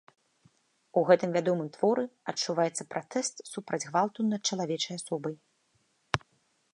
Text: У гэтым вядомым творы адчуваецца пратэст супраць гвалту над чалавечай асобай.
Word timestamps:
У 0.99 1.03
гэтым 1.09 1.29
вядомым 1.37 1.67
творы 1.75 2.05
адчуваецца 2.33 2.83
пратэст 2.95 3.35
супраць 3.51 3.83
гвалту 3.89 4.19
над 4.31 4.41
чалавечай 4.53 4.95
асобай. 5.01 5.35